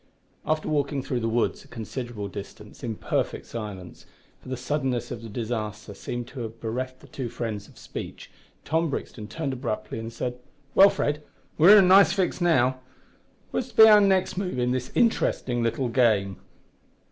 After 0.47 0.67
walking 0.67 1.03
through 1.03 1.19
the 1.19 1.29
woods 1.29 1.63
a 1.63 1.67
considerable 1.67 2.27
distance 2.27 2.83
in 2.83 2.95
perfect 2.95 3.45
silence 3.45 4.07
for 4.39 4.49
the 4.49 4.57
suddenness 4.57 5.11
of 5.11 5.21
the 5.21 5.29
disaster 5.29 5.93
seemed 5.93 6.27
to 6.29 6.39
have 6.39 6.59
bereft 6.59 7.01
the 7.01 7.07
two 7.07 7.29
friends 7.29 7.67
of 7.67 7.77
speech 7.77 8.31
Tom 8.65 8.89
Brixton 8.89 9.27
turned 9.27 9.53
abruptly 9.53 9.99
and 9.99 10.11
said 10.11 10.39
"Well, 10.73 10.89
Fred, 10.89 11.21
we're 11.55 11.77
in 11.77 11.83
a 11.83 11.87
nice 11.87 12.13
fix 12.13 12.41
now. 12.41 12.79
What 13.51 13.65
is 13.65 13.69
to 13.73 13.77
be 13.77 13.87
our 13.87 14.01
next 14.01 14.37
move 14.37 14.57
in 14.57 14.71
this 14.71 14.91
interesting 14.95 15.61
little 15.61 15.87
game?" 15.89 16.37